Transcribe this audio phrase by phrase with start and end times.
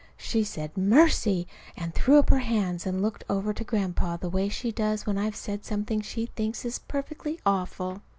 [0.17, 1.45] She said, "Mercy!"
[1.77, 5.19] and threw up her hands and looked over to Grandpa the way she does when
[5.19, 8.01] I've said something she thinks is perfectly awful.